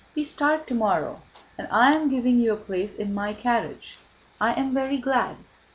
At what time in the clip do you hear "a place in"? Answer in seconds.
2.53-3.13